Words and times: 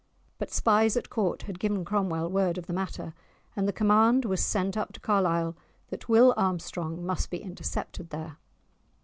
But 0.39 0.49
spies 0.51 0.97
at 0.97 1.11
Court 1.11 1.43
had 1.43 1.59
given 1.59 1.85
Cromwell 1.85 2.27
word 2.31 2.57
of 2.57 2.65
the 2.65 2.73
matter, 2.73 3.13
and 3.55 3.67
the 3.67 3.71
command 3.71 4.25
was 4.25 4.43
sent 4.43 4.75
up 4.75 4.93
to 4.93 4.99
Carlisle 4.99 5.55
that 5.89 6.09
Will 6.09 6.33
Armstrong 6.35 7.05
must 7.05 7.29
be 7.29 7.37
intercepted 7.37 8.09
there. 8.09 8.37